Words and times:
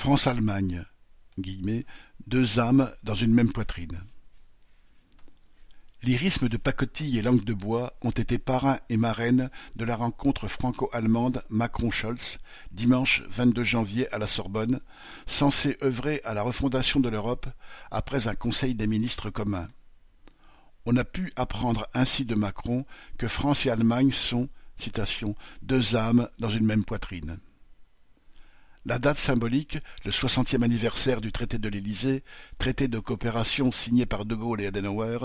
France-Allemagne, 0.00 0.86
deux 2.26 2.58
âmes 2.58 2.90
dans 3.02 3.14
une 3.14 3.34
même 3.34 3.52
poitrine. 3.52 4.00
Lyrisme 6.02 6.48
de 6.48 6.56
pacotille 6.56 7.18
et 7.18 7.22
langue 7.22 7.44
de 7.44 7.52
bois 7.52 7.92
ont 8.00 8.10
été 8.10 8.38
parrains 8.38 8.78
et 8.88 8.96
marraines 8.96 9.50
de 9.76 9.84
la 9.84 9.96
rencontre 9.96 10.48
franco-allemande 10.48 11.42
Macron-Scholz, 11.50 12.38
dimanche 12.72 13.24
22 13.28 13.62
janvier 13.62 14.10
à 14.10 14.16
la 14.16 14.26
Sorbonne, 14.26 14.80
censée 15.26 15.76
œuvrer 15.82 16.22
à 16.24 16.32
la 16.32 16.40
refondation 16.40 17.00
de 17.00 17.10
l'Europe 17.10 17.48
après 17.90 18.26
un 18.26 18.34
Conseil 18.34 18.74
des 18.74 18.86
ministres 18.86 19.28
commun. 19.28 19.68
On 20.86 20.96
a 20.96 21.04
pu 21.04 21.30
apprendre 21.36 21.86
ainsi 21.92 22.24
de 22.24 22.34
Macron 22.34 22.86
que 23.18 23.28
France 23.28 23.66
et 23.66 23.70
Allemagne 23.70 24.12
sont, 24.12 24.48
citation, 24.78 25.34
deux 25.60 25.94
âmes 25.94 26.30
dans 26.38 26.48
une 26.48 26.64
même 26.64 26.86
poitrine. 26.86 27.38
La 28.86 28.98
date 28.98 29.18
symbolique, 29.18 29.76
le 30.06 30.10
soixantième 30.10 30.62
anniversaire 30.62 31.20
du 31.20 31.32
traité 31.32 31.58
de 31.58 31.68
l'Élysée, 31.68 32.24
traité 32.58 32.88
de 32.88 32.98
coopération 32.98 33.72
signé 33.72 34.06
par 34.06 34.24
De 34.24 34.34
Gaulle 34.34 34.62
et 34.62 34.66
Adenauer, 34.68 35.18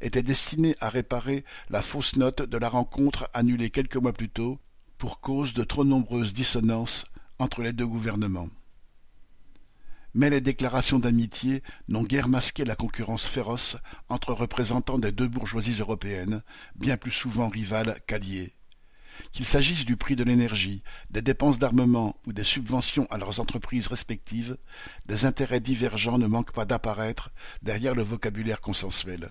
était 0.00 0.22
destiné 0.22 0.76
à 0.80 0.88
réparer 0.88 1.44
la 1.68 1.82
fausse 1.82 2.16
note 2.16 2.40
de 2.40 2.56
la 2.56 2.70
rencontre 2.70 3.28
annulée 3.34 3.68
quelques 3.68 3.96
mois 3.96 4.14
plus 4.14 4.30
tôt 4.30 4.58
pour 4.96 5.20
cause 5.20 5.52
de 5.52 5.62
trop 5.62 5.84
nombreuses 5.84 6.32
dissonances 6.32 7.04
entre 7.38 7.60
les 7.60 7.74
deux 7.74 7.86
gouvernements. 7.86 8.48
Mais 10.14 10.30
les 10.30 10.40
déclarations 10.40 10.98
d'amitié 10.98 11.62
n'ont 11.88 12.04
guère 12.04 12.28
masqué 12.28 12.64
la 12.64 12.76
concurrence 12.76 13.26
féroce 13.26 13.76
entre 14.08 14.32
représentants 14.32 14.98
des 14.98 15.12
deux 15.12 15.28
bourgeoisies 15.28 15.80
européennes, 15.80 16.42
bien 16.76 16.96
plus 16.96 17.10
souvent 17.10 17.50
rivales 17.50 18.00
qu'alliées. 18.06 18.54
Qu'il 19.30 19.46
s'agisse 19.46 19.84
du 19.84 19.96
prix 19.96 20.16
de 20.16 20.24
l'énergie, 20.24 20.82
des 21.10 21.22
dépenses 21.22 21.58
d'armement 21.58 22.16
ou 22.26 22.32
des 22.32 22.44
subventions 22.44 23.06
à 23.10 23.18
leurs 23.18 23.40
entreprises 23.40 23.86
respectives, 23.86 24.56
des 25.06 25.24
intérêts 25.24 25.60
divergents 25.60 26.18
ne 26.18 26.26
manquent 26.26 26.52
pas 26.52 26.64
d'apparaître 26.64 27.30
derrière 27.62 27.94
le 27.94 28.02
vocabulaire 28.02 28.60
consensuel. 28.60 29.30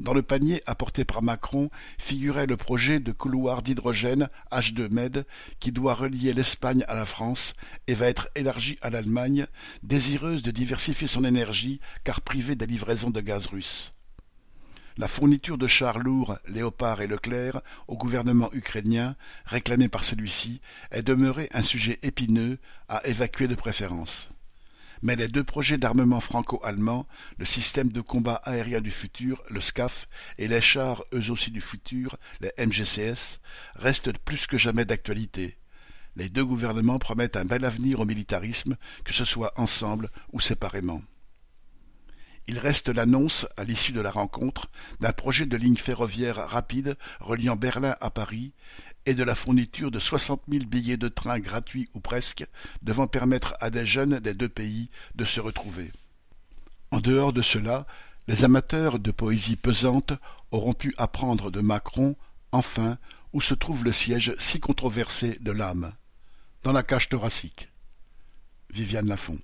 Dans 0.00 0.12
le 0.12 0.22
panier 0.22 0.60
apporté 0.66 1.04
par 1.04 1.22
Macron 1.22 1.70
figurait 1.98 2.46
le 2.46 2.56
projet 2.56 2.98
de 2.98 3.12
couloir 3.12 3.62
d'hydrogène 3.62 4.28
H2Med 4.50 5.24
qui 5.60 5.70
doit 5.70 5.94
relier 5.94 6.32
l'Espagne 6.32 6.84
à 6.88 6.94
la 6.94 7.06
France 7.06 7.54
et 7.86 7.94
va 7.94 8.08
être 8.08 8.28
élargi 8.34 8.76
à 8.82 8.90
l'Allemagne, 8.90 9.46
désireuse 9.84 10.42
de 10.42 10.50
diversifier 10.50 11.06
son 11.06 11.24
énergie 11.24 11.80
car 12.02 12.22
privée 12.22 12.56
des 12.56 12.66
livraisons 12.66 13.10
de 13.10 13.20
gaz 13.20 13.46
russe. 13.46 13.94
La 14.96 15.08
fourniture 15.08 15.58
de 15.58 15.66
chars 15.66 15.98
lourds, 15.98 16.38
Léopard 16.46 17.00
et 17.00 17.08
Leclerc, 17.08 17.62
au 17.88 17.96
gouvernement 17.96 18.48
ukrainien, 18.52 19.16
réclamée 19.44 19.88
par 19.88 20.04
celui-ci, 20.04 20.60
est 20.92 21.02
demeurée 21.02 21.48
un 21.52 21.64
sujet 21.64 21.98
épineux 22.02 22.58
à 22.88 23.04
évacuer 23.04 23.48
de 23.48 23.56
préférence. 23.56 24.28
Mais 25.02 25.16
les 25.16 25.26
deux 25.26 25.42
projets 25.42 25.78
d'armement 25.78 26.20
franco-allemand, 26.20 27.08
le 27.38 27.44
système 27.44 27.90
de 27.90 28.00
combat 28.00 28.36
aérien 28.44 28.80
du 28.80 28.92
futur, 28.92 29.42
le 29.50 29.60
SCAF, 29.60 30.08
et 30.38 30.46
les 30.46 30.60
chars 30.60 31.02
eux 31.12 31.28
aussi 31.28 31.50
du 31.50 31.60
futur, 31.60 32.16
les 32.40 32.52
MGCS, 32.64 33.40
restent 33.74 34.16
plus 34.20 34.46
que 34.46 34.58
jamais 34.58 34.84
d'actualité. 34.84 35.58
Les 36.14 36.28
deux 36.28 36.44
gouvernements 36.44 37.00
promettent 37.00 37.36
un 37.36 37.44
bel 37.44 37.64
avenir 37.64 37.98
au 37.98 38.04
militarisme, 38.04 38.76
que 39.02 39.12
ce 39.12 39.24
soit 39.24 39.52
ensemble 39.56 40.08
ou 40.32 40.40
séparément. 40.40 41.02
Il 42.46 42.58
reste 42.58 42.90
l'annonce, 42.90 43.46
à 43.56 43.64
l'issue 43.64 43.92
de 43.92 44.00
la 44.00 44.10
rencontre, 44.10 44.68
d'un 45.00 45.12
projet 45.12 45.46
de 45.46 45.56
ligne 45.56 45.76
ferroviaire 45.76 46.36
rapide 46.36 46.96
reliant 47.20 47.56
Berlin 47.56 47.94
à 48.00 48.10
Paris 48.10 48.52
et 49.06 49.14
de 49.14 49.22
la 49.22 49.34
fourniture 49.34 49.90
de 49.90 49.98
soixante 49.98 50.46
mille 50.48 50.66
billets 50.66 50.96
de 50.96 51.08
train 51.08 51.38
gratuits 51.38 51.88
ou 51.94 52.00
presque, 52.00 52.46
devant 52.82 53.06
permettre 53.06 53.54
à 53.60 53.70
des 53.70 53.86
jeunes 53.86 54.20
des 54.20 54.34
deux 54.34 54.48
pays 54.48 54.90
de 55.14 55.24
se 55.24 55.40
retrouver. 55.40 55.92
En 56.90 57.00
dehors 57.00 57.32
de 57.32 57.42
cela, 57.42 57.86
les 58.28 58.44
amateurs 58.44 58.98
de 58.98 59.10
poésie 59.10 59.56
pesante 59.56 60.12
auront 60.50 60.72
pu 60.72 60.94
apprendre 60.96 61.50
de 61.50 61.60
Macron, 61.60 62.16
enfin, 62.52 62.98
où 63.32 63.40
se 63.40 63.54
trouve 63.54 63.84
le 63.84 63.92
siège 63.92 64.34
si 64.38 64.60
controversé 64.60 65.38
de 65.40 65.50
l'âme. 65.50 65.92
Dans 66.62 66.72
la 66.72 66.82
cage 66.82 67.08
thoracique. 67.08 67.68
Viviane 68.70 69.08
Lafont. 69.08 69.38